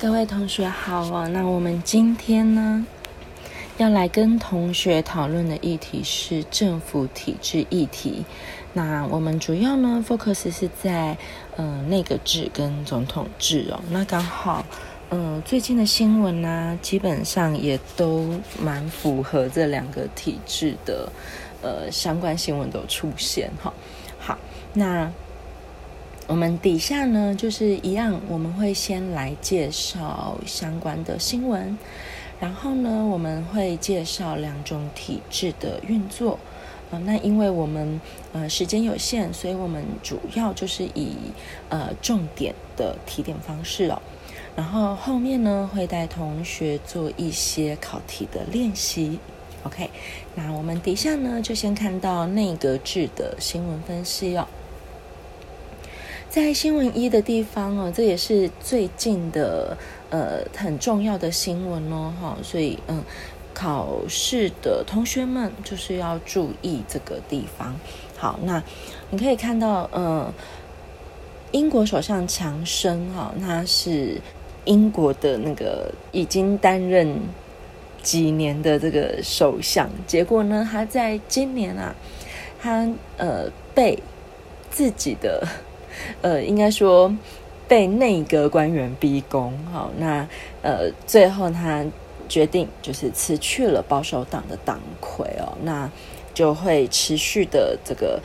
[0.00, 2.86] 各位同学好哦，那我们今天呢，
[3.76, 8.24] 要来跟同学讨论的议题是政府体制议题。
[8.72, 11.18] 那我们主要呢，focus 是在
[11.56, 13.78] 呃内阁制跟总统制哦。
[13.90, 14.64] 那刚好，
[15.10, 21.12] 嗯、最近的新闻呢、啊，基本上也都蛮符合这两个体制的
[21.60, 23.70] 呃相关新闻都出现哈。
[24.18, 24.38] 好，
[24.72, 25.12] 那。
[26.30, 31.76] 我们底下呢，就是一样，我们会先来介绍相关的新闻，
[32.38, 36.38] 然后呢，我们会介绍两种体制的运作。
[36.92, 38.00] 呃，那因为我们
[38.32, 41.16] 呃时间有限，所以我们主要就是以
[41.68, 44.00] 呃重点的提点方式哦。
[44.54, 49.18] 然后后面呢，会带同学做一些考题的练习。
[49.64, 49.90] OK，
[50.36, 54.46] 那我们底下呢，就先看到内阁制的新闻分析哦。
[56.30, 59.76] 在新闻一的地方哦，这也是最近的
[60.10, 63.02] 呃很重要的新闻哦，哈，所以嗯，
[63.52, 67.74] 考试的同学们就是要注意这个地方。
[68.16, 68.62] 好，那
[69.10, 70.32] 你可以看到，呃，
[71.50, 74.20] 英国首相强生哈，他是
[74.66, 77.18] 英国的那个已经担任
[78.04, 81.92] 几年的这个首相，结果呢，他在今年啊，
[82.62, 84.00] 他呃被
[84.70, 85.44] 自己的。
[86.22, 87.14] 呃，应该说
[87.68, 90.26] 被内阁官员逼宫，好，那
[90.62, 91.84] 呃，最后他
[92.28, 95.90] 决定就是辞去了保守党的党魁哦，那
[96.32, 98.20] 就会持续的这个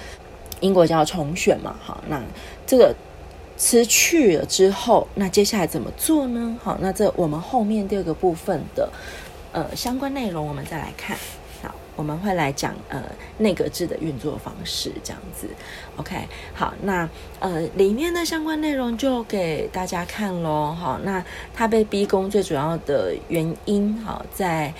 [0.62, 2.22] 英国就要重选嘛，好，那
[2.66, 2.95] 这个
[3.58, 6.58] 辞去了之后，那接下来怎么做呢？
[6.64, 8.89] 好，那这我们后面第二个部分的
[9.52, 11.17] 呃相关内容，我们再来看。
[11.96, 13.02] 我们会来讲呃
[13.38, 15.48] 内阁制的运作方式这样子
[15.96, 21.23] ，OK，好，那呃里面的相关内容就给大家看喽，好，那
[21.54, 24.73] 他被逼宫最主要的原因，好，在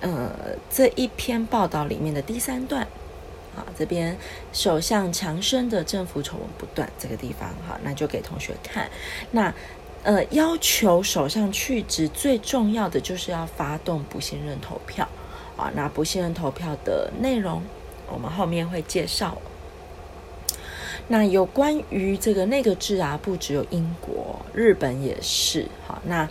[0.00, 0.30] 呃
[0.70, 2.86] 这一篇报道里面的第三段，
[3.56, 4.16] 好，这边
[4.52, 8.88] 首相强生的政府丑闻不断这个地方，好，那就给同学看，
[9.32, 9.52] 那
[10.04, 15.08] 呃要求首相去职最重要的就是要发动不信任投票。
[15.56, 17.62] 啊，那不信任投票的内容，
[18.12, 19.36] 我们后面会介绍。
[21.08, 25.66] 那有关于这个内阁制啊，不只有英国，日本也是。
[25.84, 26.26] 好，那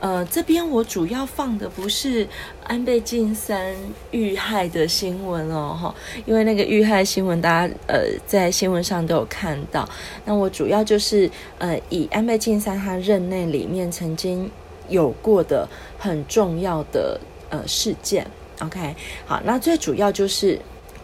[0.00, 2.26] 呃这边我主要放的不是
[2.64, 3.74] 安倍晋三
[4.10, 5.94] 遇害的新闻哦，哈，
[6.26, 9.88] 因为那个遇害新闻大家呃在新闻上都有看到。
[10.24, 14.50] 那我主要就是呃以安倍晋三他任内里面曾经
[14.88, 18.26] 有过的很重要的呃事件。
[18.60, 18.94] OK，
[19.26, 20.58] 好，那最主要就是，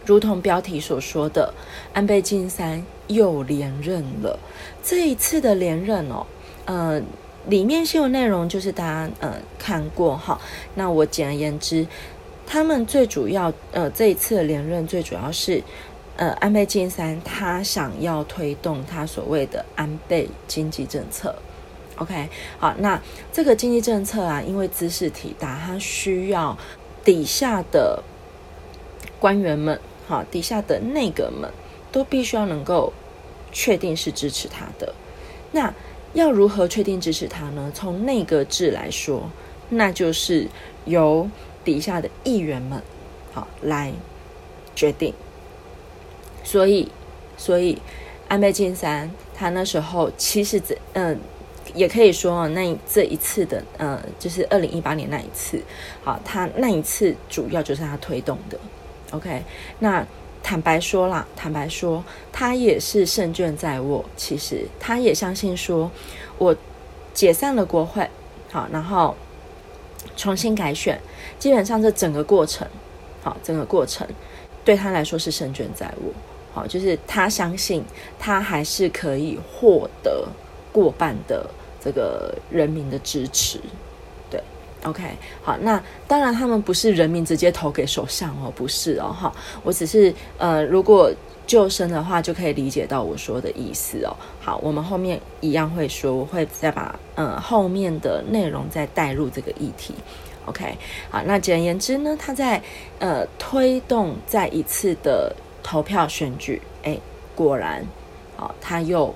[0.07, 1.53] 如同标题所说的，
[1.93, 4.39] 安倍晋三又连任了。
[4.83, 6.25] 这一次的连任哦，
[6.65, 6.99] 呃，
[7.47, 10.41] 里面新闻内容就是大家呃看过哈。
[10.73, 11.85] 那我简而言之，
[12.47, 15.61] 他们最主要呃这一次的连任最主要是
[16.17, 21.35] 呃安倍晋三他想要推动他所谓的安倍经济政策。
[21.97, 22.27] OK，
[22.57, 22.99] 好，那
[23.31, 26.57] 这个经济政策啊，因为兹事体大，他需要。
[27.03, 28.01] 底下的
[29.19, 31.51] 官员们，哈，底下的内阁们
[31.91, 32.93] 都必须要能够
[33.51, 34.93] 确定是支持他的。
[35.51, 35.73] 那
[36.13, 37.71] 要如何确定支持他呢？
[37.73, 39.29] 从内阁制来说，
[39.69, 40.47] 那就是
[40.85, 41.29] 由
[41.63, 42.81] 底下的议员们，
[43.33, 43.93] 好来
[44.75, 45.13] 决定。
[46.43, 46.89] 所以，
[47.37, 47.81] 所以
[48.27, 51.19] 安倍晋三他那时候其实这嗯。
[51.73, 55.59] 也可以说，那这一次的，呃，就是二零一八年那一次，
[56.03, 58.57] 好，他那一次主要就是他推动的
[59.11, 59.43] ，OK。
[59.79, 60.05] 那
[60.43, 64.05] 坦白说啦，坦白说，他也是胜券在握。
[64.15, 65.89] 其实他也相信说，
[66.37, 66.55] 我
[67.13, 68.07] 解散了国会，
[68.51, 69.15] 好，然后
[70.15, 71.01] 重新改选，
[71.39, 72.67] 基本上这整个过程，
[73.23, 74.07] 好，整个过程
[74.63, 76.13] 对他来说是胜券在握，
[76.53, 77.83] 好，就是他相信
[78.19, 80.27] 他还是可以获得
[80.71, 81.49] 过半的。
[81.83, 83.59] 这个人民的支持，
[84.29, 84.41] 对
[84.83, 85.03] ，OK，
[85.41, 89.33] 好，那当然他们不是人民直接投给首相哦，不是哦，哈，
[89.63, 91.11] 我只是呃，如果
[91.45, 94.15] 救生的话，就可以理解到我说的意思哦。
[94.39, 99.93] 好，我们后面一样会说，我会再把呃后面的内容再带入这个议题
[100.45, 100.77] ，OK，
[101.09, 102.61] 好，那简而言之呢，他在
[102.99, 106.97] 呃推动再一次的投票选举，哎，
[107.35, 107.85] 果然，
[108.37, 109.13] 好，他又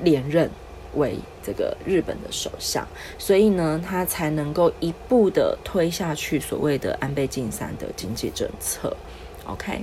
[0.00, 0.50] 连任。
[0.94, 2.86] 为这个日本的首相，
[3.18, 8.94] 所以呢，他才能够一步的推下去所谓的安倍晋三的经济政策。
[9.46, 9.82] OK，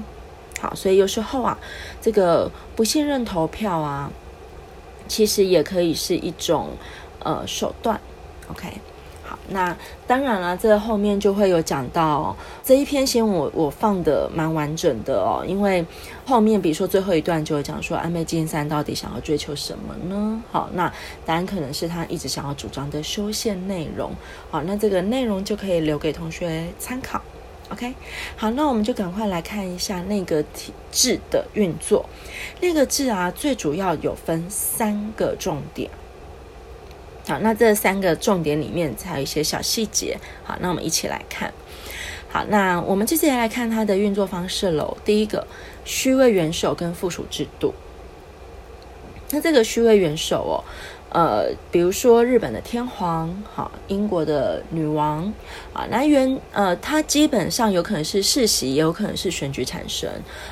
[0.59, 1.57] 好，所以有时候啊，
[1.99, 4.11] 这个不信任投票啊，
[5.07, 6.69] 其实也可以是一种
[7.17, 7.99] 呃手段
[8.51, 8.69] OK。
[9.49, 9.75] 那
[10.07, 15.85] 当然了，这后面就会有讲到、哦、这一篇先，我我放的蛮完整的哦，因为
[16.25, 20.41] 后面比如说最后一段就会讲说安倍晋三到底想要追求什么呢？
[20.51, 20.91] 好，那
[21.25, 24.11] 当然可能是他一直想要主张的修宪内容。
[24.49, 27.21] 好，那这个内容就可以留给同学参考。
[27.71, 27.95] OK，
[28.35, 32.07] 好，那我们就赶快来看一下内阁体制的运作。
[32.61, 35.89] 内阁制啊，最主要有分三个重点。
[37.27, 40.17] 好，那这三个重点里面还有一些小细节。
[40.43, 41.51] 好，那我们一起来看。
[42.29, 44.95] 好，那我们接下来看它的运作方式喽。
[45.03, 45.47] 第一个，
[45.83, 47.73] 虚位元首跟附属制度。
[49.31, 50.55] 那这个虚位元首哦，
[51.09, 55.33] 呃，比如说日本的天皇，好，英国的女王，
[55.73, 60.07] 啊，那元呃，它基本上有可能是世袭，也有可能是选举产生。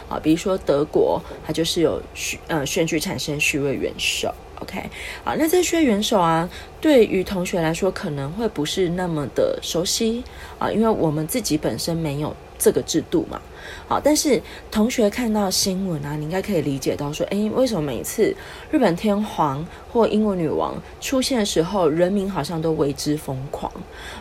[0.10, 4.34] 啊，比如说德国，它就是有选呃选举产生虚位元首。
[4.64, 4.90] OK，
[5.26, 6.50] 好，那这些元首啊，
[6.80, 10.24] 对于同学来说可能会不是那么的熟悉
[10.58, 13.42] 啊，因为我们自己本身没有这个制度嘛。
[13.88, 18.34] 好，但是同学看到新闻啊，你应该可以理解到说，诶，为什么每次
[18.72, 23.72] 日本天皇或英国女王出现的时候，人民好像都为之疯狂？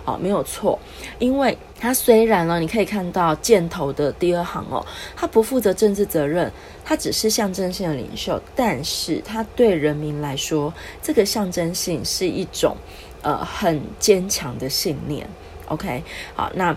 [0.05, 0.79] 好，没有错，
[1.19, 4.85] 因为他虽然呢，你可以看到箭头的第二行哦，
[5.17, 6.51] 他不负责政治责任，
[6.85, 12.77] 他只是象征性的领袖，但是他对人民来说，这个象征性是一种
[13.23, 15.29] 呃很坚强的信念。
[15.67, 16.03] OK，
[16.35, 16.77] 好，那。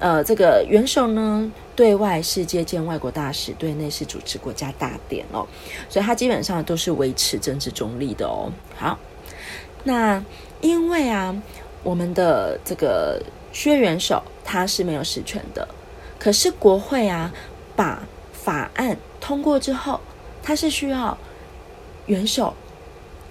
[0.00, 5.44] 呃，这个元首呢，对外是接见外国大使，对内是主持国家大典哦，
[5.88, 8.48] 所以他基本上都是维持政治中立的哦。
[8.76, 8.96] 好，
[9.82, 10.24] 那
[10.60, 11.42] 因为啊，
[11.82, 13.20] 我们的这个
[13.52, 15.66] 薛元首他是没有实权的，
[16.16, 17.34] 可是国会啊
[17.74, 18.00] 把
[18.48, 20.00] 法案通过之后，
[20.42, 21.18] 他是需要
[22.06, 22.54] 元首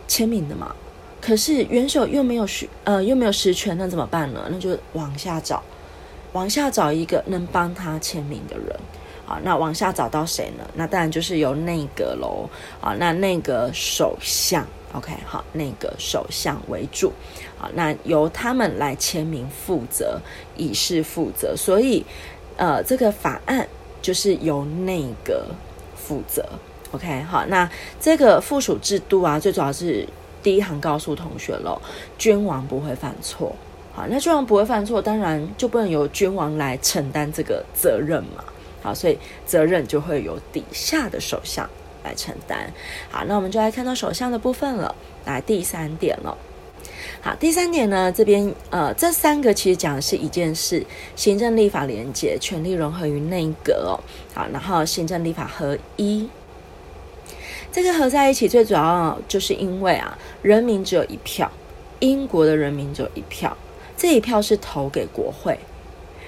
[0.08, 0.76] 签名的嘛，
[1.20, 4.48] 可是元首又没有实呃又没有实权，那怎么办呢？
[4.52, 5.64] 那就往下找。
[6.34, 8.80] 往下找一个能帮他签名的人，
[9.26, 10.70] 好，那往下找到谁呢？
[10.76, 12.48] 那当然就是由内阁喽，
[12.80, 14.64] 啊，那内阁首相
[14.94, 17.12] ，OK，好，内阁首相为主，
[17.58, 20.22] 好，那由他们来签名负责，
[20.58, 22.06] 以示负责，所以，
[22.58, 23.68] 呃，这个法案
[24.02, 25.46] 就是由内阁
[25.96, 26.44] 负责
[26.92, 30.08] ，OK，好，那这个附属制度啊，最主要是
[30.42, 31.82] 第一行告诉同学喽，
[32.18, 33.56] 君王不会犯错。
[33.94, 38.44] 好，那君王不会犯错，当然就不能由君王来承担这个责任嘛。
[38.82, 41.68] 好，所以责任就会由底下的首相
[42.04, 42.72] 来承担。
[43.10, 44.94] 好，那我们就来看到首相的部分了。
[45.26, 46.38] 来，第三点了。
[47.22, 54.00] 好，第三点呢，这边呃，这三个其实讲的是一件事：行政立法连结，权力融合于内阁哦。
[54.34, 56.30] 好，然后行政立法合一，
[57.72, 61.52] 这个合在一起，最主要就是因为啊，人民只有一票，
[62.00, 63.56] 英国的人民只有一票。
[63.98, 65.58] 这一票是投给国会，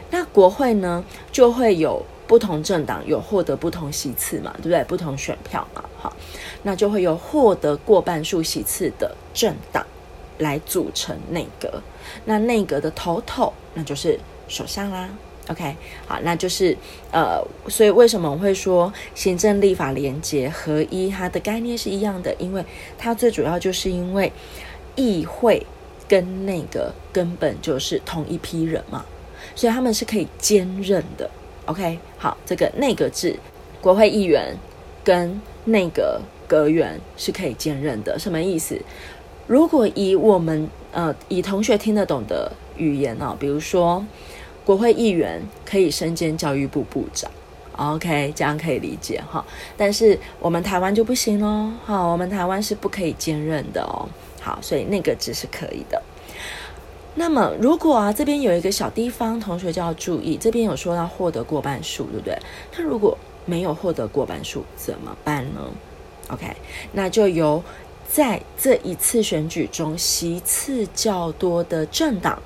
[0.09, 4.83] 那国会呢，就会有不同政党有获得不同席次嘛，对不对？
[4.85, 6.11] 不同选票嘛，好，
[6.63, 9.85] 那就会有获得过半数席次的政党
[10.39, 11.81] 来组成内阁。
[12.25, 15.07] 那内阁的头头那就是首相啦。
[15.47, 15.75] OK，
[16.07, 16.75] 好，那就是
[17.11, 22.35] 呃，所以为什么我会说行政立法连结合一，它的概念是一样的？
[22.39, 22.65] 因为
[22.97, 24.33] 它最主要就是因为
[24.95, 25.63] 议会。
[26.09, 29.05] 跟那个根本就是同一批人嘛，
[29.53, 31.29] 所以他们是可以兼任的。
[31.65, 33.37] OK，好，这个内阁制，
[33.79, 34.57] 国会议员
[35.03, 38.17] 跟内阁阁员是可以兼任的。
[38.17, 38.81] 什么意思？
[39.49, 44.05] 如果以我们呃以同学听得懂的语言哦，比如说
[44.63, 47.31] 国会议员可以身兼教育部部长
[47.75, 49.43] ，OK，这样可以理解哈。
[49.75, 54.07] 但是我们台湾就不行喽，好，我们台湾是不可以兼任的哦。
[54.39, 55.99] 好，所以那个只是可以的。
[57.15, 62.37] 那么，如果啊这边有一个小地方，同学就要注意，这边有说要获得过半数，对不对？
[62.77, 65.61] 那如果没有获得过半数，怎么办呢
[66.27, 66.45] ？OK，
[66.93, 67.63] 那就由
[68.11, 72.41] 在这一次选举中席次较多的政党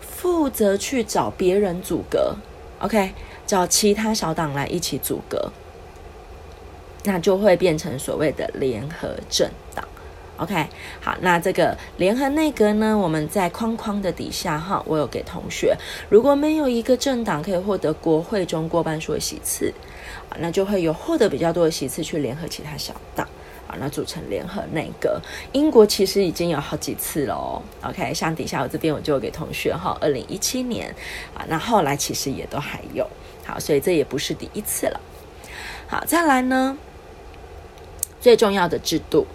[0.00, 2.36] 负责去找别人组阁
[2.78, 3.10] ，OK，
[3.44, 5.50] 找其他小党来一起组阁，
[7.02, 9.84] 那就会变成所谓的联合政党。
[10.36, 10.68] OK，
[11.00, 15.76] 好，那这个联合内阁呢，我们在框框的底下哈，我有给同学，
[16.08, 19.74] 如果没有一个政党可以获得国会中过半数的席次，
[20.38, 23.28] 那就会有获得比较多的席次去联合其他小党，
[23.68, 25.20] 啊，那组成联合内阁。
[25.52, 30.88] 英国其实已经有好几次了哦，OK，像底下我这边我就给同学哈，二零一七年，
[31.34, 33.08] 啊，那后来其实也都还有，
[33.44, 35.00] 好，所以这也不是第一次了。
[35.86, 36.76] 好，再来呢，
[38.20, 39.26] 最重要的制度。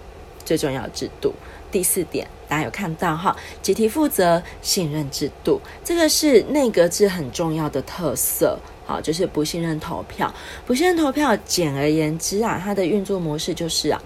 [0.46, 1.34] 最重要的制度，
[1.72, 3.34] 第四点，大家有看到哈？
[3.62, 8.60] 集体负责、信任制度，这个是内阁制很重要的特色。
[8.86, 10.34] 好，就是不信任投票。
[10.66, 14.04] 不信任投票，简而言之啊，它的运作模式就是啊，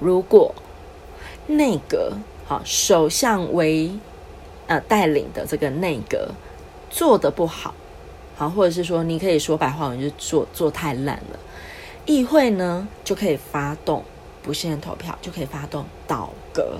[0.00, 0.54] 如果
[1.46, 2.12] 内阁
[2.46, 3.90] 好，首相为
[4.66, 6.28] 呃带领的这个内阁
[6.90, 7.74] 做得不好，
[8.36, 11.38] 好，或者是说你可以说白话文，就做做太烂了，
[12.06, 14.04] 议会呢就可以发动
[14.42, 16.78] 不信任投票，就可以发动倒阁，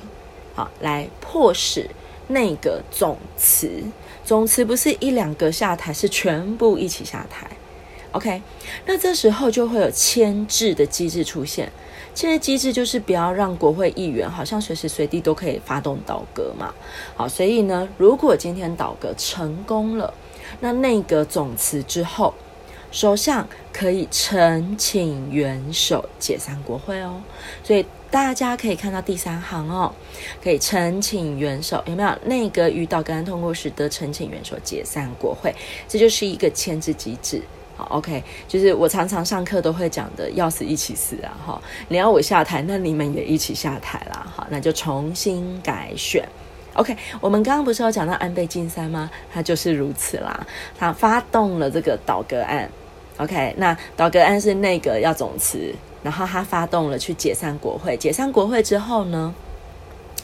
[0.55, 1.89] 好，来迫使
[2.29, 3.83] 内阁总辞。
[4.25, 7.47] 总辞不是一两个下台，是全部一起下台。
[8.13, 8.41] OK，
[8.87, 11.71] 那这时候就会有牵制的机制出现。
[12.15, 16.73] 牵制机制就是不要让国会议员好像随时随地都可以发动倒戈嘛。
[17.17, 20.15] 好，所以呢，如果今天倒戈成功了，
[20.61, 22.33] 那内阁总辞之后，
[22.91, 27.21] 首相可以呈请元首解散国会哦。
[27.63, 27.85] 所以。
[28.11, 29.93] 大家可以看到第三行哦，
[30.41, 32.17] 可以呈请元首有没有？
[32.27, 35.53] 内阁于倒阁案通过时得呈请元首解散国会，
[35.89, 37.43] 这就是一个牵制机制。
[37.77, 41.35] 好，OK，就是我常常上课都会讲的，要死一起死啊！
[41.45, 44.27] 哈，你要我下台，那你们也一起下台啦。
[44.35, 46.27] 好，那就重新改选。
[46.75, 49.11] OK，我们刚刚不是有讲到安倍晋三吗？
[49.33, 50.47] 他就是如此啦，
[50.79, 52.71] 他发动了这个倒阁案。
[53.19, 55.75] OK，那倒阁案是内阁要总辞。
[56.05, 59.35] 然后他发动了去解散国会，解散国会之后呢，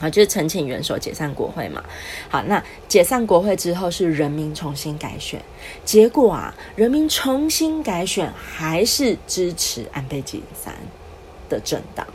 [0.01, 1.83] 啊，就是呈请元首解散国会嘛。
[2.27, 5.39] 好，那解散国会之后是人民重新改选，
[5.85, 10.73] 结果啊，人民重新改选还是支持安倍晋三
[11.47, 12.05] 的政党，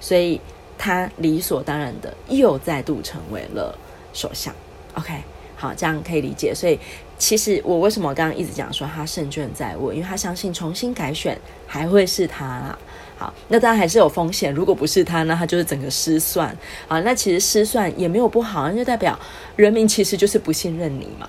[0.00, 0.40] 所以
[0.78, 3.78] 他理所当然的又再度成为了
[4.14, 4.54] 首相。
[4.94, 5.12] OK，
[5.54, 6.54] 好，这样可以理解。
[6.54, 6.78] 所以
[7.18, 12.78] 其实我为什么刚刚一直讲说他胜券在握，因为他相信重新改选还会是他啦。
[13.18, 14.54] 好，那当然还是有风险。
[14.54, 16.56] 如果不是他，那他就是整个失算
[16.86, 17.00] 啊。
[17.00, 19.18] 那其实失算也没有不好，那就代表
[19.56, 21.28] 人民其实就是不信任你嘛。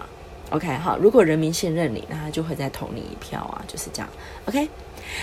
[0.52, 4.10] OK，好，如果人民信任你，那他就会再投你一票啊，就是这样。
[4.46, 4.70] OK，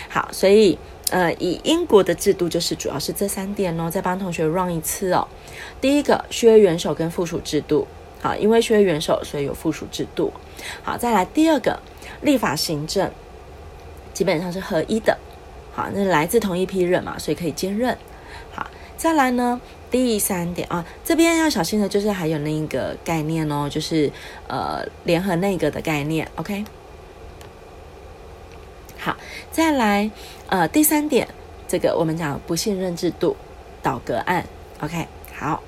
[0.09, 0.77] 好，所以
[1.11, 5.27] 呃，以英国的制度就是主要是这三点哦，再帮同学 run 一次哦。
[5.81, 7.87] 第一个，削约元首跟附属制度，
[8.21, 10.33] 好，因为削约元首，所以有附属制度。
[10.83, 11.79] 好，再来第二个，
[12.23, 13.11] 立法行政
[14.13, 15.17] 基本上是合一的。
[15.77, 17.95] 好，那来自同一批人嘛，所以可以兼任。
[18.51, 18.67] 好，
[18.97, 24.11] 再来呢，第三点啊，这边要小心的就是还有那一个概念哦，就是
[24.49, 26.27] 呃联合内阁的概念。
[26.37, 26.65] OK，
[28.99, 29.15] 好，
[29.53, 30.11] 再来
[30.47, 31.29] 呃第三点，
[31.69, 33.37] 这个我们讲不信任制度
[33.83, 34.47] 倒阁案。
[34.81, 35.07] OK，
[35.39, 35.63] 好，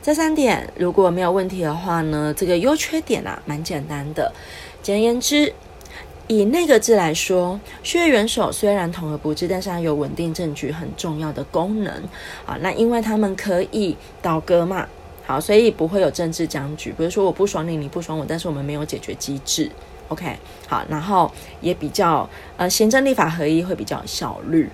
[0.00, 4.32] 这三点如果没有问题的话呢，这个优缺点啊蛮简单的，
[4.84, 5.52] 简而言之。
[6.28, 11.92] 以那个字来说，削约元首虽然统而不之，但是它有稳定政局很重要的功能
[12.46, 12.56] 啊。
[12.60, 14.86] 那因为他们可以倒戈嘛，
[15.26, 16.94] 好，所以不会有政治僵局。
[16.96, 19.70] 比如说我不爽你，你不爽我，但是我们没有解决机制。
[20.08, 20.36] OK，
[20.66, 24.68] 好，然后也比较呃行政立法合一会比较效率。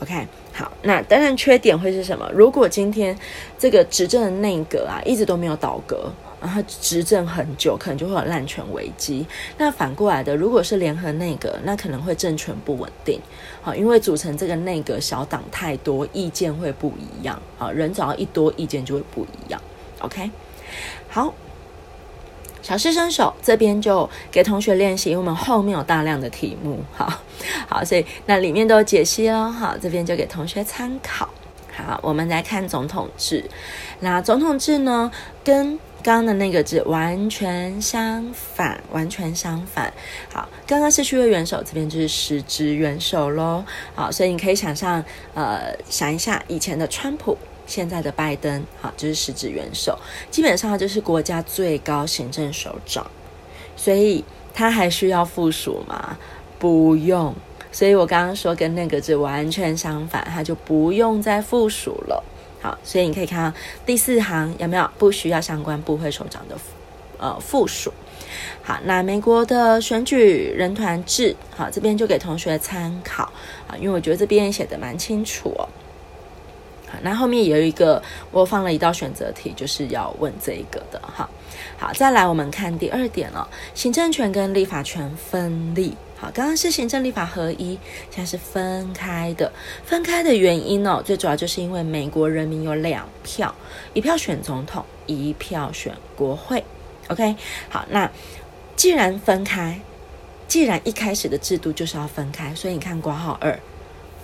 [0.00, 2.30] OK，好，那当然缺点会是什么？
[2.34, 3.16] 如果今天
[3.58, 6.12] 这个执政的内阁啊一直都没有倒戈。
[6.40, 9.26] 然后执政很久，可能就会有滥权危机。
[9.56, 13.20] 那反过来的，如果是联合内阁，那可能会政权不稳定。
[13.60, 17.40] 好，因为组成这个内阁小党太多，意见会不一样。
[17.56, 19.60] 好，人只要一多，意见就会不一样。
[20.00, 20.30] OK，
[21.08, 21.34] 好，
[22.62, 26.78] 小试身手这边就给同学练习，因为我们后面有大量的题目。
[26.92, 27.12] 好，
[27.68, 29.50] 好，所以那里面都有解析哦。
[29.50, 31.28] 好，这边就给同学参考。
[31.74, 33.44] 好，我们来看总统制。
[34.00, 35.10] 那总统制呢，
[35.42, 39.92] 跟刚刚的那个字完全相反，完全相反。
[40.32, 43.64] 好，刚刚是削约元首，这边就是实质元首喽。
[43.94, 47.36] 好，所以你可以想象，呃，想一下以前的川普，
[47.66, 49.98] 现在的拜登，好，就是实质元首，
[50.30, 53.04] 基本上就是国家最高行政首长。
[53.76, 54.24] 所以
[54.54, 56.16] 他还需要附属吗？
[56.58, 57.34] 不用。
[57.70, 62.24] 所以我刚刚说跟那个字完全相反，他就不用再附属了。
[62.60, 66.56] 好，所以你可以看到第四行有没有不需要相关部会首长的
[67.18, 67.92] 呃附属。
[68.62, 73.24] 好，那美国的选举人团制，好，这边就给同学参考
[73.66, 75.68] 啊，因为我觉得这边写的蛮清楚哦。
[77.02, 81.28] 那后面也有一个我放了一道选择题，就是要问这一个的哈。
[81.76, 85.96] 好，再来我们看第二点了，行政权跟立法权分立。
[86.16, 87.78] 好，刚刚是行政立法合一，
[88.10, 89.52] 现在是分开的。
[89.84, 93.54] 分开的原因哦，最主要就是因为美国人民有两票，
[93.94, 96.64] 一票选总统，一票选国会。
[97.06, 97.36] OK，
[97.68, 98.10] 好，那
[98.74, 99.80] 既然分开，
[100.48, 103.56] 既然一开始的制度就是要分开，所以你看括号二，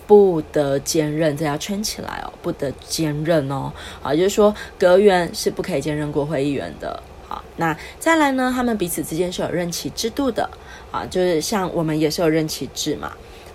[0.07, 3.73] 不得兼任，这要圈起来哦，不得兼任哦。
[4.03, 7.03] 好，就是说阁员是不可以兼任国会议员的。
[7.27, 10.49] 好，那再来呢，他们彼此之间是有任期制度的。
[10.91, 13.13] 啊，就是像我们也是有任期制嘛。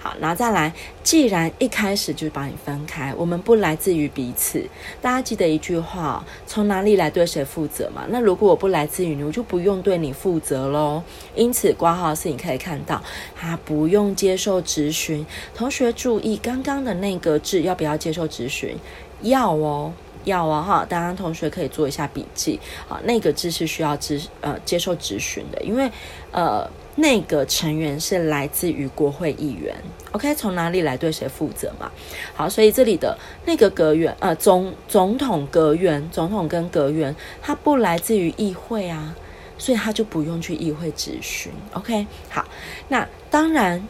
[0.09, 0.73] 好，然后再来，
[1.03, 4.65] 既然一开始就把你分开，我们不来自于彼此。
[4.99, 8.05] 大家记得一句话：从哪里来对谁负责嘛？
[8.09, 11.03] 那如果我不来自于你，我就不用对你负责喽。
[11.35, 12.99] 因此，挂号是你可以看到，
[13.35, 15.23] 他不用接受质询。
[15.53, 18.75] 同学注意，刚刚的那个字要不要接受质询？
[19.21, 20.83] 要哦，要哦哈。
[20.89, 22.59] 当然，同学可以做一下笔记。
[22.87, 25.87] 啊，那个字是需要质呃接受质询的，因为
[26.31, 26.67] 呃。
[26.99, 29.73] 那个成员是来自于国会议员
[30.11, 30.35] ，OK？
[30.35, 31.89] 从哪里来对谁负责嘛？
[32.33, 39.15] 好，所以这里的那个阁员，呃，总总统阁员，总统跟阁员，他不来自于议会啊，
[39.57, 42.05] 所以他就不用去议会质询，OK？
[42.29, 42.45] 好，
[42.89, 43.87] 那当然，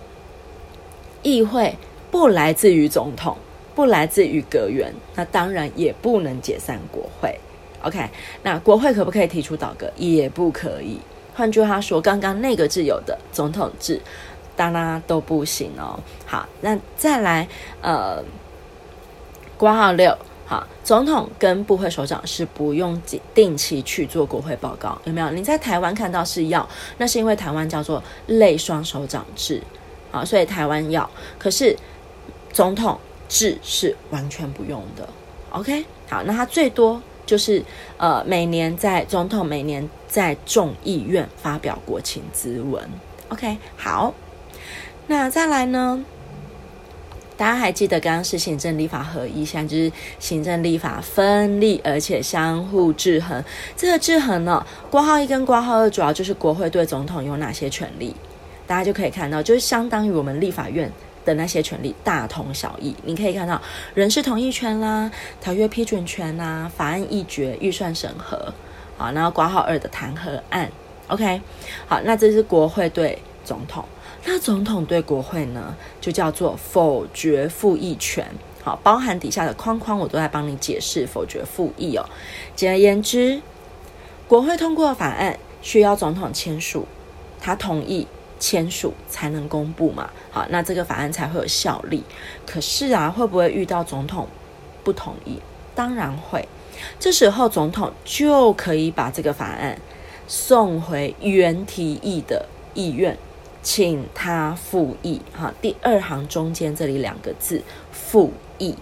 [1.23, 1.75] 议会
[2.11, 3.35] 不来自于总统，
[3.73, 7.39] 不来自于阁员，那当然也不能解散国会
[7.81, 8.07] ，OK？
[8.43, 9.91] 那国会可不可以提出倒阁？
[9.97, 10.99] 也不可以。
[11.33, 13.99] 换句话说，刚刚那个自由的总统制，
[14.55, 15.99] 当然都不行哦。
[16.25, 17.47] 好，那再来，
[17.81, 18.21] 呃，
[19.57, 23.01] 括号六，好，总统跟部会首长是不用
[23.33, 25.29] 定期去做国会报告，有没有？
[25.31, 26.67] 你在台湾看到是要，
[26.97, 29.61] 那是因为台湾叫做类双首长制，
[30.11, 31.75] 好，所以台湾要，可是
[32.51, 35.07] 总统制是完全不用的。
[35.51, 37.01] OK，好，那他最多。
[37.25, 37.63] 就是
[37.97, 42.83] 呃，每年在总统每年在众议院发表国情咨文
[43.29, 44.13] ，OK，好，
[45.07, 46.03] 那再来呢？
[47.37, 49.89] 大家还记得刚刚是行政立法合一，现在就是
[50.19, 53.41] 行政立法分立，而且相互制衡。
[53.77, 58.13] 这个制衡呢，括号一跟括号二主要就是国会对总统有哪些权利，
[58.67, 60.91] 大家就可以看到，就是相当于我们立法院。
[61.25, 63.61] 的那些权利大同小异，你可以看到
[63.93, 68.51] 人事同意权啦、条约批准权啦、法案议决、预算审核，
[68.99, 70.69] 好，然后括号二的弹劾案
[71.07, 71.41] ，OK，
[71.87, 73.83] 好，那这是国会对总统，
[74.25, 78.27] 那总统对国会呢，就叫做否决复议权，
[78.63, 82.05] 好，包含底下的框框，我都在帮你解释否决复议哦。
[82.55, 83.41] 简而言之，
[84.27, 86.85] 国会通过法案需要总统签署，
[87.39, 88.05] 他同意。
[88.41, 92.01] 签署才能公布嘛，好，那这个法案才会有效力。
[92.47, 94.29] 可是啊，会不会遇到总统
[94.81, 95.41] 不同意？
[95.75, 96.47] 当然会。
[96.99, 99.79] 这时候总统就可以把这个法案
[100.27, 103.17] 送回原提议的议院，
[103.61, 105.21] 请他复议。
[105.33, 107.61] 哈，第二行中间这里两个字
[107.91, 108.75] 复议。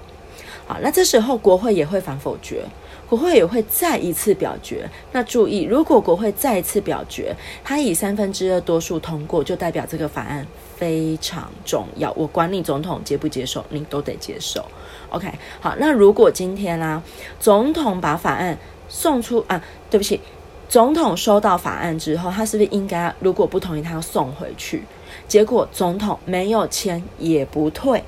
[0.65, 2.63] 好，那这时候国会也会反否决。
[3.09, 4.85] 国会也会再一次表决。
[5.13, 7.33] 那注意，如果国会再一次表决，
[7.63, 12.11] 他以三分之二多数通过，就代表这个法案非常重要。
[12.17, 14.61] 我管你总统接不接受，你都得接受。
[15.09, 15.75] OK，好。
[15.79, 17.03] 那如果今天呢、啊，
[17.39, 18.57] 总统把法案
[18.89, 20.19] 送出啊，对不起，
[20.67, 24.83] 总统收到法案之后，他是不是应该如果不同意，他要送回去？
[25.27, 28.03] 结果总统没有签也不退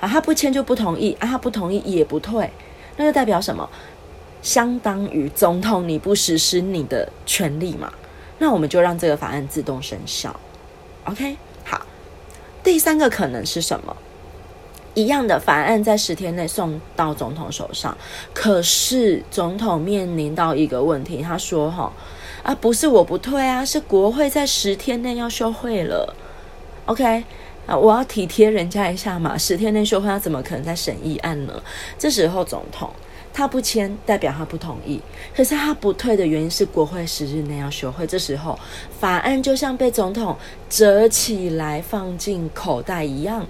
[0.00, 2.50] 啊，他不签就不同意啊，他不同意也不退，
[2.96, 3.68] 那就代表什么？
[4.40, 7.92] 相当于总统你不实施你的权利嘛，
[8.38, 10.38] 那我们就让这个法案自动生效。
[11.04, 11.80] OK，好。
[12.62, 13.96] 第三个可能是什么？
[14.98, 17.96] 一样的法案在十天内送到总统手上，
[18.34, 21.92] 可是总统面临到一个问题，他说：“哈
[22.42, 26.12] 啊，不是我不退啊，是国会在十天内要休会了。
[26.86, 27.22] ”OK，
[27.64, 31.62] 啊，我要体贴人家一下嘛，十天内休会，他怎么可能在审议案呢？
[31.96, 32.90] 这时候总统。
[33.30, 35.00] 他不签，代表他不同意。
[35.36, 38.04] 可是他不退的原因是国会十日内要休会。
[38.04, 38.58] 这时候
[38.98, 40.36] 法案就像被总统
[40.68, 43.46] 折起来放进口袋一样，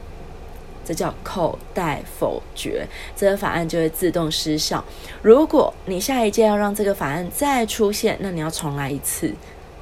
[0.88, 2.88] 这叫口袋否决。
[3.14, 4.82] 这个法案就会自动失效。
[5.20, 9.30] 如果你下一届要让这个法案再出现，那你要重来一次，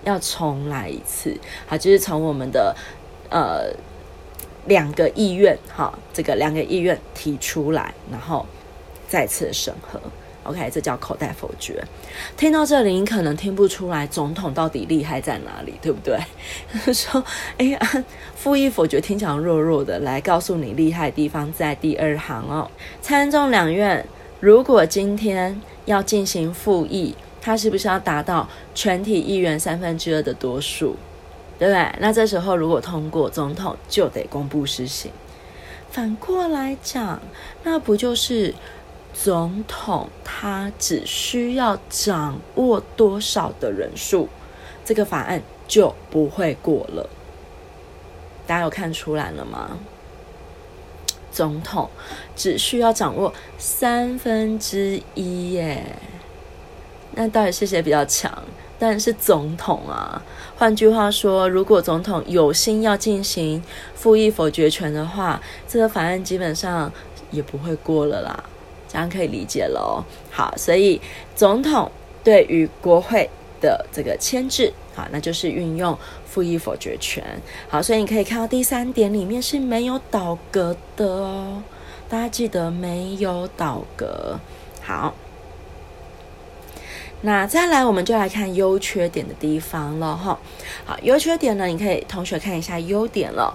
[0.02, 1.38] 要重来一次。
[1.66, 2.74] 好，就是从我们的
[3.30, 3.72] 呃
[4.64, 8.44] 两个议院，哈，这个两个议院提出来，然后。
[9.08, 10.00] 再次审核
[10.48, 11.82] ，OK，这叫口袋否决。
[12.36, 16.18] 听到这里，你可能听不出来总统到底厉害在哪里，对不对？
[16.92, 17.22] 说，
[17.58, 18.04] 哎呀，
[18.34, 22.70] 复议否决听起来弱弱的，来告诉你厉害的地方在第二行哦。
[23.02, 24.06] 参众两院
[24.40, 30.96] 如果今天要进行复议，它是不是要达到全体议员三分之二的多数？
[31.58, 31.90] 对不对？
[32.00, 35.10] 那这时候如果通过，总统就得公布施行。
[35.90, 37.20] 反过来讲，
[37.62, 38.54] 那不就是？
[39.22, 44.28] 总统他只需要掌握多少的人数，
[44.84, 47.08] 这个法案就不会过了。
[48.46, 49.78] 大家有看出来了吗？
[51.32, 51.88] 总统
[52.36, 55.84] 只需要掌握三分之一耶。
[57.12, 58.30] 那到底是谁比较强？
[58.78, 60.22] 当然是总统啊。
[60.56, 63.62] 换句话说，如果总统有心要进行
[63.94, 66.92] 复议否决权的话，这个法案基本上
[67.30, 68.44] 也不会过了啦。
[68.96, 70.02] 这样可以理解喽。
[70.30, 70.98] 好，所以
[71.34, 71.90] 总统
[72.24, 73.28] 对于国会
[73.60, 77.22] 的这个牵制，好，那就是运用复议否决权。
[77.68, 81.62] 好，所以你可以看到第三点里面是没有倒戈的哦。
[82.08, 84.40] 大家记得没有倒戈。
[84.82, 85.14] 好。
[87.22, 90.38] 那再来，我们就来看优缺点的地方了哈。
[90.84, 93.54] 好，优缺点呢，你可以同学看一下优点了。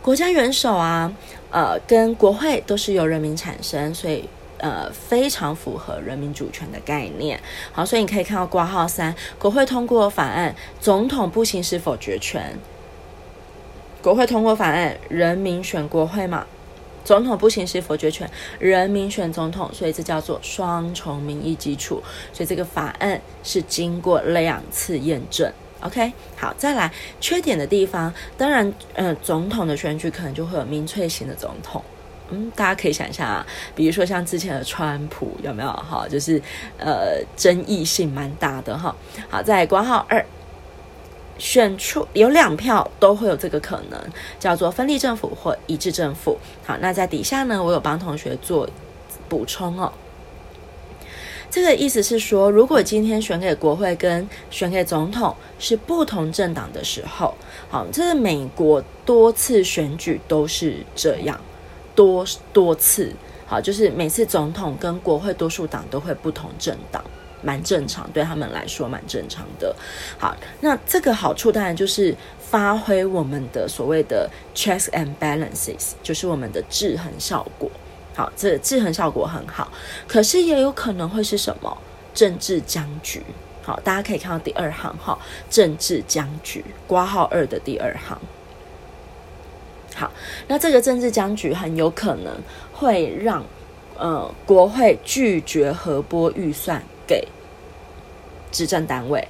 [0.00, 1.12] 国家元首啊，
[1.50, 4.26] 呃，跟国会都是由人民产生，所以
[4.60, 7.40] 呃，非常符合人民主权的概念。
[7.72, 12.56] 好，所以你可以看到括号三，国会通过法案，总统不行使否决权。
[14.02, 16.46] 国会通过法案，人民选国会嘛。
[17.02, 22.02] 总统不行使否决权，人民选总统，所以这叫做双重民意基础。
[22.32, 25.50] 所以这个法案是经过两次验证。
[25.80, 31.82] OK，好，再来缺点的地方，当然，呃，总统的选举可能就会有民粹型的总统。
[32.30, 35.68] 嗯，大家可以想一下啊，比如说像之前的川普有没有？
[35.70, 36.40] 哈，就是
[36.78, 38.94] 呃，争议性蛮大的哈。
[39.28, 40.24] 好，再来括号二。
[41.38, 43.98] 选出有两票都会有这个可能，
[44.38, 46.36] 叫做分立政府或一致政府。
[46.62, 48.68] 好，那在底下呢，我有帮同学做
[49.26, 49.90] 补充哦。
[51.50, 57.34] 这个意思是说，如果今天选给国会跟选给总统是不同政党的时候，
[57.70, 61.40] 好，这个美国多次选举都是这样，
[62.00, 63.12] 多多次，
[63.46, 67.04] 好，就是每次总统跟国会多数党都会不同政党。
[67.42, 69.74] 蛮正常，对他们来说蛮正常的。
[70.18, 77.70] 好，那这个好处当然就是发挥我们的所谓的 checks and balances，就是我们的制衡效果。
[78.14, 79.72] 好，这制衡效果很好，
[80.06, 81.78] 可是也有可能会是什么
[82.14, 83.22] 政治僵局。
[83.62, 88.18] 好，大家可以看到第二行哈，政治僵局，括号二的第二行。
[89.94, 90.10] 好，
[90.48, 92.32] 那这个政治僵局很有可能
[92.72, 93.44] 会让
[93.98, 96.82] 呃国会拒绝核拨预算。
[97.10, 97.26] 给
[98.52, 99.26] 执政单位，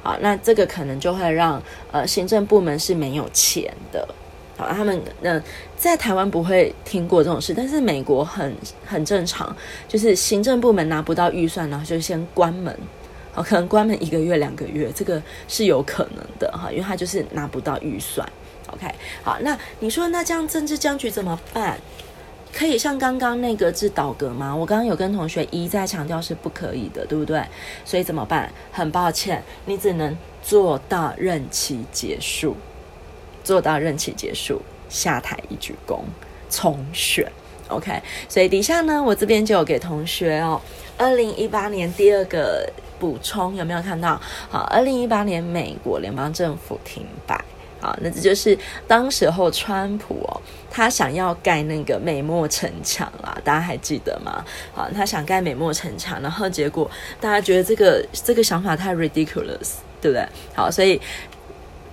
[0.00, 4.06] 好，那这个可能就会让呃行政部门是没有钱的，
[4.56, 5.42] 好，他们那、
[5.76, 8.54] 在台湾不会听过这种事，但是美国很
[8.86, 9.56] 很正常，
[9.88, 12.72] 就是行政部门拿不到预算，然后就先关门，
[13.32, 18.24] 好，可能关门一个月两个月，这个是有可能的哈，因为他就是拿不到预算
[18.74, 18.86] ，OK，
[19.22, 21.78] 好，那你说那这样政治僵局怎么办？
[22.52, 24.52] 可以像刚刚那个字倒阁吗？
[24.52, 27.40] 我刚刚有跟同学一再强调是不可以的，对不对？
[27.84, 28.52] 所以怎么办？
[28.72, 32.56] 很抱歉，你只能做到任期结束，
[33.44, 36.00] 做到任期结束，下台一鞠躬，
[36.50, 37.30] 重选。
[37.68, 40.60] OK，所以底下呢，我这边就有给同学哦，
[40.98, 44.20] 二零一八年第二个补充有没有看到？
[44.50, 47.44] 好，二零一八年美国联邦政府停摆。
[47.80, 50.40] 好，那这就是当时候川普哦，
[50.70, 54.44] 他想要盖那个美墨城墙啦，大家还记得吗？
[54.74, 60.28] 好，他想盖美墨城墙，然后结果大家觉得这个这个想法太 ridiculous，对不对？
[60.54, 61.00] 好，所以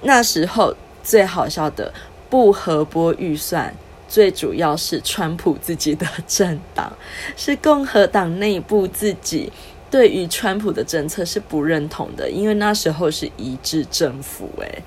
[0.02, 1.93] 那时候最好笑的
[2.30, 3.73] 不核拨预算，
[4.10, 6.91] 最主要是川普自己的政党，
[7.38, 9.50] 是共和党内部自己
[9.89, 14.84] 对于川普的政策是不认同的，因为那时候是一致政府，诶。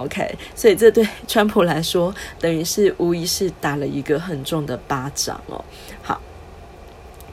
[0.00, 5.62] OK，所以这对川普来说，等于是无疑是打了一个很重的巴掌哦。
[6.02, 6.18] 好，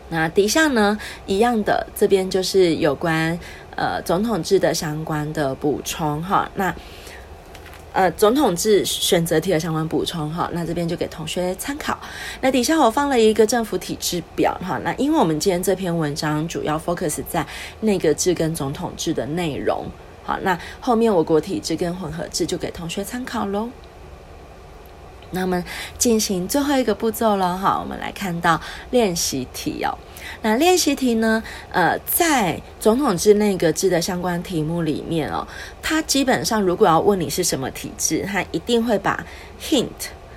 [0.10, 3.40] 那底下呢，一样的，这边就是有关
[3.78, 6.52] 呃总统制的相关的补充哈。
[6.56, 6.76] 那
[7.94, 11.98] 呃总统制选择题的相关补充哈，那这边就给同学参考。
[12.42, 14.78] 那底下我放了一个政府体制表哈。
[14.84, 17.48] 那因为我们今天这篇文章主要 focus 在
[17.80, 19.86] 内阁制跟总统制的内容。
[20.28, 23.70] 好，那后面我国体制跟混合制就给同学参考喽。
[25.32, 25.64] 那我们
[25.98, 28.60] 进行最后一个步骤了哈，我们来看到
[28.92, 29.98] 练习题哦。
[30.42, 35.48] 那练习题呢，呃，在总统制、内阁制的相关题目里面哦，
[35.82, 39.26] 它基本上如果要问你是什么体制，它一定会把
[39.62, 39.88] hint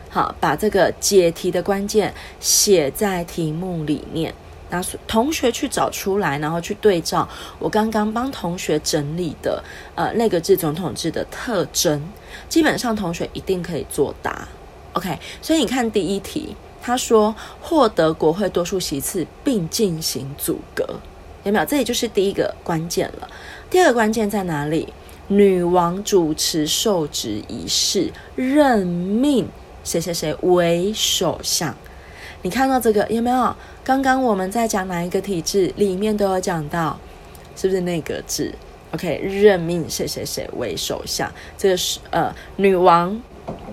[0.09, 4.33] 好，把这个解题的关键写在题目里面。
[4.70, 7.28] 那同学去找出来，然后去对照
[7.59, 9.62] 我刚刚帮同学整理的
[9.94, 12.00] 呃内阁制、总统制的特征，
[12.48, 14.48] 基本上同学一定可以作答。
[14.92, 20.85] OK，所以你看第一题，他说获得国会多数席次并进行组阁，
[21.44, 21.64] 有没有？
[21.64, 23.28] 这里就是第一个关键了。
[23.68, 24.92] 第二个关键在哪里？
[25.28, 29.48] 女王主持受职仪式，任命
[29.85, 31.72] 谁谁谁为首相。
[32.42, 33.54] 你看到这个有没有？
[33.90, 36.96] 刚刚我们在讲哪一个体制里面都有讲到，
[37.57, 38.55] 是不是内阁制
[38.92, 43.20] ？OK，任命谁谁谁为首相，这个是呃女王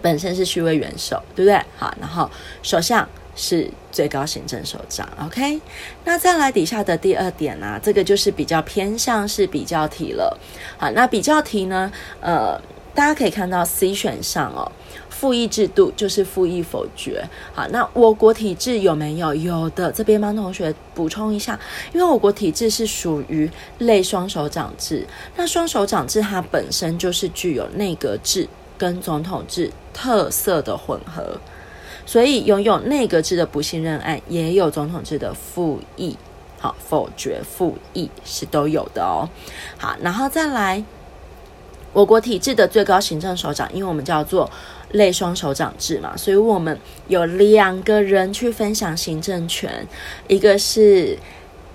[0.01, 1.61] 本身是虚位元首，对不对？
[1.75, 2.27] 好，然后
[2.63, 5.07] 首相是最高行政首长。
[5.23, 5.61] OK，
[6.03, 7.79] 那再来底下的第二点呢、啊？
[7.83, 10.35] 这个就是比较偏向是比较题了。
[10.79, 11.91] 好，那比较题呢？
[12.21, 12.59] 呃。
[12.95, 14.71] 大家可以看到 C 选项哦，
[15.19, 17.27] 复议制度就是复议否决。
[17.55, 19.33] 好，那我国体制有没有？
[19.33, 21.59] 有的，这边帮同学补充一下，
[21.91, 23.49] 因为我国体制是属于
[23.79, 25.07] 类双手掌制。
[25.35, 31.39] 那双手掌制它本身就是具有内阁制跟总统制特色的混合，
[32.05, 36.15] 所以拥有内阁制的不信任案，也有总统制的复议，
[36.59, 39.27] 好，否决复议是都有的哦。
[39.79, 40.83] 好，然后再来。
[41.93, 44.47] 我国体制的最高行政首长，因为我们叫做
[44.91, 49.85] 类双手掌制嘛，所以我们有两个人去分享行政权，
[50.27, 51.17] 一个是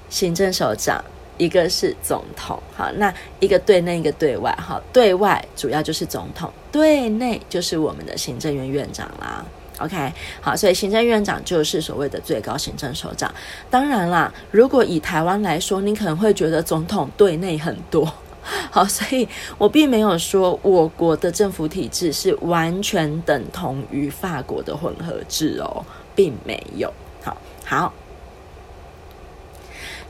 [0.08, 1.04] 行政首长，
[1.36, 2.60] 一个是总统。
[2.74, 4.50] 好，那一个对内，一个对外。
[4.52, 9.44] 哈，对外主要就是总统，对内就是我们的行政院院长啦。
[9.78, 13.32] OK，好，所以行政院长就是所谓的最高行政首长。
[13.68, 18.10] 当然啦，如果以台湾来说，你可能会觉得总统对内很多。
[18.70, 26.92] 好，所以我并没有说我国的政府体制是完全等同于法国的混合制哦，并没有。
[27.22, 27.92] 好，好，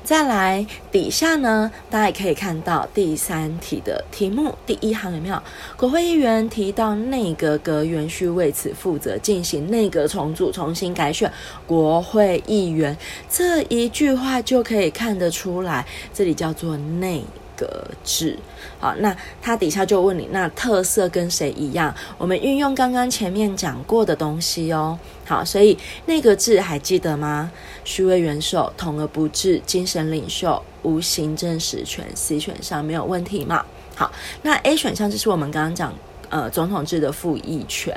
[0.03, 5.42] 再来底下呢，大家也可以看到第三题的题目，第一行有没有？
[5.77, 11.31] 国会议员提到内阁阁员需为此负责，进行内阁重组、重新改选
[11.66, 12.97] 国会议员，
[13.29, 17.23] 这一句话就可以看得出来，这里叫做内。
[17.62, 18.37] 阁制，
[18.81, 21.94] 好，那他底下就问你，那特色跟谁一样？
[22.18, 24.98] 我们运用刚刚前面讲过的东西哦。
[25.25, 27.53] 好，所以内阁制还记得吗？
[27.85, 32.05] 虚位元首，统而不治，精神领袖，无行政实权。
[32.16, 33.64] C 选项没有问题嘛？
[33.94, 34.11] 好，
[34.42, 35.94] 那 A 选项就是我们刚刚讲
[36.31, 37.94] 呃总统制的复议权，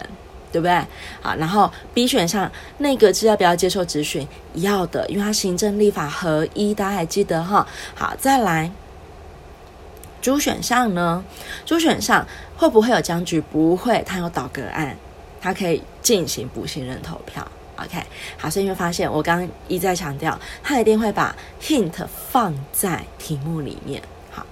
[0.51, 0.85] 对不对？
[1.21, 4.27] 好，然后 B 选项内阁制要不要接受质询？
[4.53, 7.67] 要的，因为它行政立法合一，大家还记得哈？
[7.95, 8.71] 好，再来。
[10.25, 11.23] 主选项呢？
[11.67, 13.39] 主选项会不会有僵局？
[13.39, 14.97] 不会，它有倒阁案，
[15.39, 17.47] 它可以进行不信任投票。
[17.75, 18.03] OK，
[18.35, 21.93] 好，所以你会发现我刚刚一再强调，它一定会把 hint
[22.31, 24.01] 放在题目里面。
[24.31, 24.43] 好，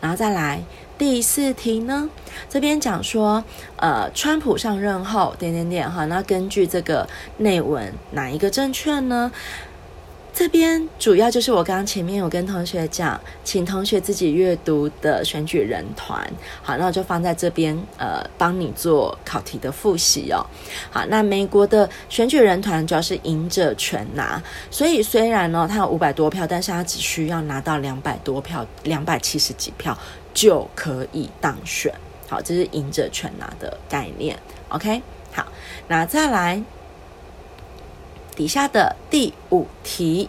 [0.00, 0.60] 然后再来
[0.98, 2.10] 第四题呢？
[2.50, 3.44] 这边讲说，
[3.76, 9.30] 呃，川普上任后，点点点哈，那根据这个内文，哪一个正确呢？
[10.34, 16.26] 这边主要就是我刚刚前面有跟同学讲，请同学自己阅读的选举人团，
[16.62, 20.44] 好，那我就放在这边，呃，帮你做考题的复习哦。
[20.90, 29.96] 好，那美国的选举人团主要是赢者全拿，所以虽然呢，他有五百多票，但是他只需要拿到两百多票，两百七十几票
[30.32, 31.92] 就可以当选。
[32.26, 34.36] 好，这是赢者全拿的概念。
[34.70, 35.46] OK，好，
[35.88, 36.62] 那再来。
[38.34, 40.28] 底下的第五题，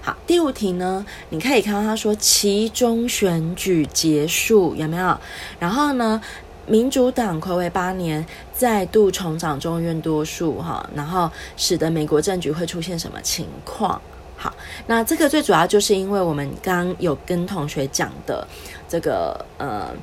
[0.00, 5.18] 好，第五题呢，你可以看到他说其中选举结束有没有？
[5.58, 6.20] 然后呢，
[6.66, 14.00] 民主党魁违八年再度重掌众院多数哈，然后使得美国政局会出现什么情况？
[14.36, 14.54] 好，
[14.86, 18.46] 那这个最主要就是因为我们刚有跟同学讲的
[18.88, 19.94] 这个呃。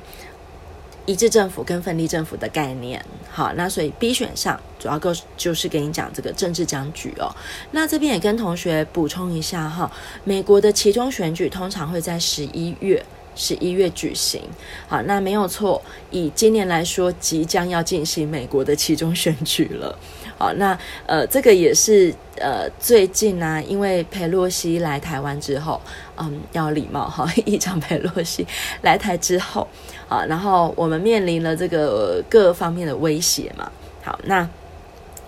[1.06, 5.00] 一致政府跟分立政府的概念，好，那所以 B 选项主要
[5.36, 7.30] 就是给你讲这个政治僵局哦。
[7.70, 9.90] 那这边也跟同学补充一下哈，
[10.24, 13.02] 美国的期中选举通常会在十一月
[13.36, 14.42] 十一月举行，
[14.88, 15.80] 好，那没有错。
[16.10, 19.96] 以今年来说，即将要进行美国的期中选举了。
[20.38, 25.80] 好，那呃，这个也是呃，最近呢、因为裴洛西来台湾之后，
[26.16, 28.46] 嗯，要礼貌哈， 议长裴洛西
[28.82, 29.66] 来台之后，
[30.08, 33.70] 啊，然后我们面临了这个各方面的威胁嘛。
[34.02, 34.48] 好，那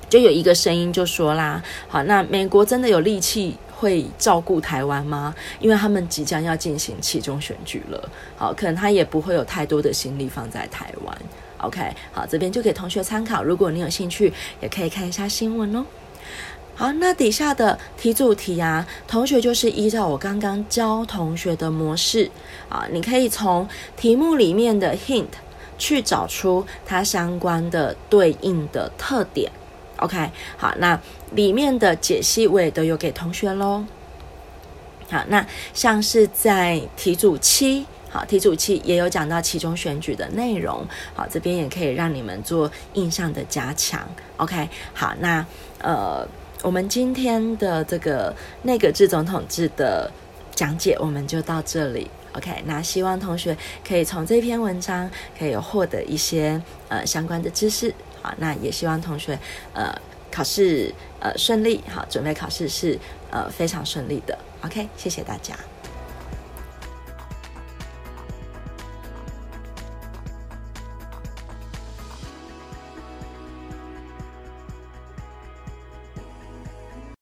[0.08, 5.34] 就有一个声音就说啦，好，那美国真的有力气会照顾台湾吗？
[5.60, 11.18] 因为他们即将要进行期中选举了，好，可能他也不会有太多的心力放在台湾。
[11.58, 11.80] OK，
[12.12, 13.42] 好，这边就给同学参考。
[13.42, 15.84] 如果你有兴趣，也可以看一下新闻哦。
[16.78, 22.30] 好，那底下的题组题啊，同学就是依照我刚刚教同学的模式
[22.68, 25.26] 啊，你可以从题目里面的 hint
[25.76, 29.50] 去找出它相关的对应的特点。
[29.96, 31.00] OK，好，那
[31.32, 33.84] 里面的解析我也都有给同学喽。
[35.10, 37.84] 好，那像是在题组七。
[38.10, 44.00] 好，题组七也有讲到其中选举的内容，好，这边也可以让你们做印象的加强。
[44.38, 45.44] OK，好，那
[45.80, 46.26] 呃，
[46.62, 50.10] 我们今天的这个内阁制总统制的
[50.54, 52.10] 讲解，我们就到这里。
[52.32, 57.94] OK，那希望同学可以从这篇文章可以获得一些呃相关的知识。
[58.20, 59.38] 好，那也希望同学
[59.72, 59.94] 呃
[60.30, 62.98] 考试呃顺利，好，准备考试是
[63.30, 64.36] 呃非常顺利的。
[64.62, 65.54] OK，谢谢大家。